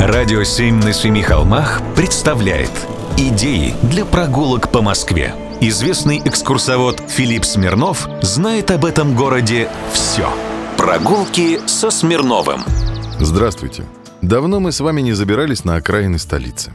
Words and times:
Радио 0.00 0.44
«Семь 0.44 0.76
на 0.76 0.94
семи 0.94 1.20
холмах» 1.20 1.82
представляет 1.94 2.70
Идеи 3.18 3.74
для 3.82 4.06
прогулок 4.06 4.72
по 4.72 4.80
Москве. 4.80 5.34
Известный 5.60 6.22
экскурсовод 6.24 7.02
Филипп 7.06 7.44
Смирнов 7.44 8.08
знает 8.22 8.70
об 8.70 8.86
этом 8.86 9.14
городе 9.14 9.68
все. 9.92 10.26
Прогулки 10.78 11.60
со 11.66 11.90
Смирновым. 11.90 12.62
Здравствуйте. 13.18 13.84
Давно 14.22 14.58
мы 14.58 14.72
с 14.72 14.80
вами 14.80 15.02
не 15.02 15.12
забирались 15.12 15.66
на 15.66 15.76
окраины 15.76 16.18
столицы. 16.18 16.72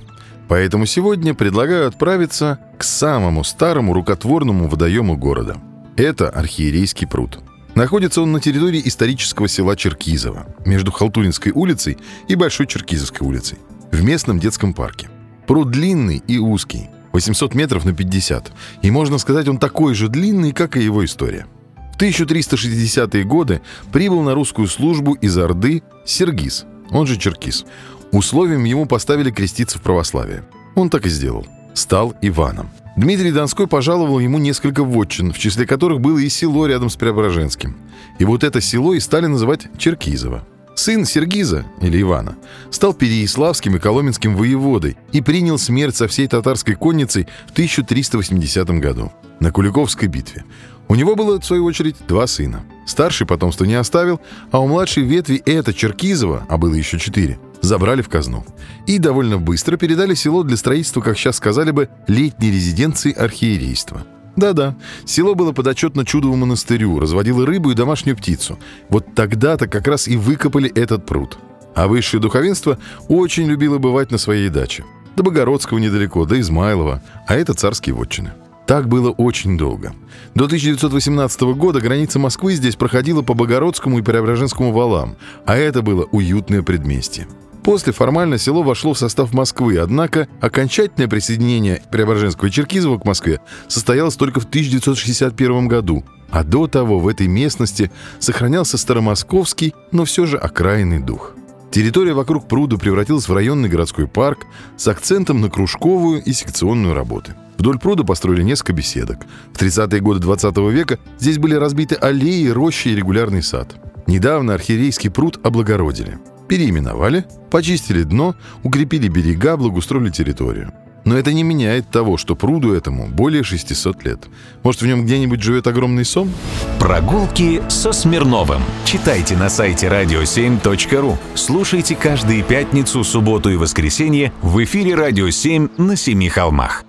Поэтому 0.47 0.85
сегодня 0.85 1.33
предлагаю 1.33 1.87
отправиться 1.87 2.59
к 2.77 2.83
самому 2.83 3.43
старому 3.43 3.93
рукотворному 3.93 4.67
водоему 4.67 5.17
города. 5.17 5.57
Это 5.97 6.29
Архиерейский 6.29 7.07
пруд. 7.07 7.39
Находится 7.75 8.21
он 8.21 8.31
на 8.31 8.39
территории 8.39 8.81
исторического 8.85 9.49
села 9.49 9.75
Черкизово, 9.75 10.47
между 10.65 10.93
Халтуринской 10.93 11.51
улицей 11.51 11.97
и 12.29 12.35
Большой 12.35 12.67
Черкизовской 12.67 13.27
улицей, 13.27 13.57
в 13.91 14.01
местном 14.01 14.39
детском 14.39 14.73
парке. 14.73 15.09
Пруд 15.45 15.71
длинный 15.71 16.23
и 16.25 16.37
узкий, 16.37 16.89
800 17.11 17.53
метров 17.53 17.83
на 17.83 17.93
50, 17.93 18.53
и 18.81 18.91
можно 18.91 19.17
сказать, 19.17 19.49
он 19.49 19.57
такой 19.57 19.93
же 19.93 20.07
длинный, 20.07 20.53
как 20.53 20.77
и 20.77 20.83
его 20.83 21.03
история. 21.03 21.47
В 21.93 21.97
1360-е 21.97 23.25
годы 23.25 23.61
прибыл 23.91 24.21
на 24.21 24.33
русскую 24.33 24.69
службу 24.69 25.13
из 25.13 25.37
Орды 25.37 25.83
Сергис, 26.05 26.65
он 26.91 27.05
же 27.07 27.17
Черкис. 27.17 27.65
Условием 28.13 28.63
ему 28.63 28.85
поставили 28.85 29.31
креститься 29.31 29.79
в 29.79 29.81
православие. 29.81 30.45
Он 30.75 30.89
так 30.89 31.05
и 31.05 31.09
сделал. 31.09 31.45
Стал 31.73 32.15
Иваном– 32.21 32.69
Дмитрий 32.95 33.31
Донской 33.31 33.67
пожаловал 33.67 34.19
ему 34.19 34.37
несколько 34.37 34.83
вотчин, 34.83 35.33
в 35.33 35.37
числе 35.37 35.65
которых 35.65 35.99
было 35.99 36.17
и 36.17 36.29
село 36.29 36.65
рядом 36.65 36.89
с 36.89 36.95
Преображенским. 36.95 37.75
И 38.19 38.25
вот 38.25 38.43
это 38.43 38.61
село 38.61 38.93
и 38.93 39.01
стали 39.01 39.25
называть 39.25 39.67
Черкизово. 39.77 40.47
Сын 40.75 41.05
Сергиза, 41.05 41.65
или 41.81 42.01
Ивана, 42.01 42.37
стал 42.69 42.93
Переяславским 42.93 43.75
и 43.75 43.79
Коломенским 43.79 44.35
воеводой 44.35 44.97
и 45.11 45.21
принял 45.21 45.57
смерть 45.57 45.95
со 45.95 46.07
всей 46.07 46.27
татарской 46.27 46.75
конницей 46.75 47.27
в 47.47 47.51
1380 47.51 48.67
году 48.79 49.11
на 49.39 49.51
Куликовской 49.51 50.07
битве. 50.07 50.45
У 50.87 50.95
него 50.95 51.15
было, 51.15 51.39
в 51.39 51.45
свою 51.45 51.65
очередь, 51.65 51.95
два 52.07 52.27
сына. 52.27 52.63
Старший 52.85 53.25
потомство 53.25 53.65
не 53.65 53.75
оставил, 53.75 54.21
а 54.51 54.59
у 54.59 54.67
младшей 54.67 55.03
ветви 55.03 55.41
это 55.45 55.73
Черкизова, 55.73 56.45
а 56.47 56.57
было 56.57 56.75
еще 56.75 56.99
четыре, 56.99 57.39
забрали 57.65 58.01
в 58.01 58.09
казну. 58.09 58.45
И 58.87 58.97
довольно 58.99 59.37
быстро 59.37 59.77
передали 59.77 60.13
село 60.13 60.43
для 60.43 60.57
строительства, 60.57 61.01
как 61.01 61.17
сейчас 61.17 61.37
сказали 61.37 61.71
бы, 61.71 61.89
летней 62.07 62.51
резиденции 62.51 63.13
архиерейства. 63.13 64.05
Да-да, 64.35 64.75
село 65.05 65.33
было 65.33 65.51
подотчетно 65.53 66.05
чудовому 66.05 66.45
монастырю, 66.45 66.99
разводило 66.99 67.45
рыбу 67.45 67.71
и 67.71 67.75
домашнюю 67.75 68.17
птицу. 68.17 68.59
Вот 68.89 69.15
тогда-то 69.15 69.67
как 69.67 69.87
раз 69.87 70.07
и 70.07 70.17
выкопали 70.17 70.69
этот 70.69 71.05
пруд. 71.05 71.37
А 71.73 71.87
высшее 71.87 72.21
духовенство 72.21 72.77
очень 73.07 73.47
любило 73.47 73.77
бывать 73.77 74.11
на 74.11 74.17
своей 74.17 74.49
даче. 74.49 74.83
До 75.15 75.23
Богородского 75.23 75.77
недалеко, 75.79 76.25
до 76.25 76.39
Измайлова, 76.39 77.01
а 77.27 77.35
это 77.35 77.53
царские 77.53 77.95
вотчины. 77.95 78.33
Так 78.67 78.87
было 78.89 79.11
очень 79.11 79.57
долго. 79.57 79.93
До 80.33 80.45
1918 80.45 81.41
года 81.55 81.79
граница 81.79 82.17
Москвы 82.19 82.55
здесь 82.55 82.75
проходила 82.75 83.21
по 83.21 83.33
Богородскому 83.33 83.99
и 83.99 84.01
Преображенскому 84.01 84.71
валам, 84.71 85.17
а 85.45 85.55
это 85.55 85.81
было 85.81 86.05
уютное 86.11 86.63
предместье. 86.63 87.27
После 87.65 87.93
формально 87.93 88.37
село 88.37 88.61
вошло 88.61 88.93
в 88.93 88.99
состав 88.99 89.33
Москвы, 89.33 89.79
однако 89.79 90.27
окончательное 90.39 91.07
присоединение 91.07 91.81
Преображенского 91.89 92.47
и 92.47 92.51
Черкизова 92.51 92.99
к 92.99 93.05
Москве 93.05 93.41
состоялось 93.67 94.15
только 94.15 94.39
в 94.39 94.45
1961 94.45 95.67
году, 95.67 96.05
а 96.29 96.43
до 96.43 96.67
того 96.67 96.99
в 96.99 97.07
этой 97.07 97.25
местности 97.25 97.91
сохранялся 98.19 98.77
старомосковский, 98.77 99.73
но 99.91 100.05
все 100.05 100.27
же 100.27 100.37
окраинный 100.37 100.99
дух. 100.99 101.31
Территория 101.71 102.13
вокруг 102.13 102.47
пруда 102.47 102.77
превратилась 102.77 103.27
в 103.27 103.33
районный 103.33 103.67
городской 103.67 104.07
парк 104.07 104.45
с 104.77 104.87
акцентом 104.87 105.41
на 105.41 105.49
кружковую 105.49 106.23
и 106.23 106.33
секционную 106.33 106.93
работы– 106.93 107.33
Вдоль 107.57 107.79
пруда 107.79 108.03
построили 108.03 108.43
несколько 108.43 108.73
беседок. 108.73 109.19
В 109.53 109.61
30-е 109.61 110.01
годы 110.01 110.19
20 110.19 110.57
века 110.57 110.99
здесь 111.17 111.37
были 111.37 111.55
разбиты 111.55 111.95
аллеи, 111.95 112.49
рощи 112.49 112.89
и 112.89 112.95
регулярный 112.95 113.41
сад. 113.41 113.77
Недавно 114.07 114.53
архиерейский 114.53 115.09
пруд 115.09 115.39
облагородили. 115.41 116.19
Переименовали, 116.47 117.25
почистили 117.49 118.03
дно, 118.03 118.35
укрепили 118.63 119.07
берега, 119.07 119.57
благоустроили 119.57 120.09
территорию. 120.09 120.71
Но 121.05 121.15
это 121.17 121.33
не 121.33 121.43
меняет 121.43 121.89
того, 121.91 122.17
что 122.17 122.35
пруду 122.35 122.73
этому 122.73 123.07
более 123.07 123.43
600 123.43 124.03
лет. 124.03 124.27
Может, 124.63 124.81
в 124.81 124.87
нем 124.87 125.05
где-нибудь 125.05 125.41
живет 125.41 125.67
огромный 125.67 126.03
сом? 126.03 126.31
Прогулки 126.79 127.61
со 127.69 127.91
Смирновым. 127.91 128.61
Читайте 128.85 129.37
на 129.37 129.49
сайте 129.49 129.87
radio7.ru. 129.87 131.15
Слушайте 131.35 131.95
каждые 131.95 132.41
пятницу, 132.41 133.03
субботу 133.03 133.51
и 133.51 133.55
воскресенье 133.55 134.33
в 134.41 134.63
эфире 134.63 134.95
«Радио 134.95 135.27
7» 135.27 135.79
на 135.79 135.95
Семи 135.95 136.27
холмах. 136.27 136.84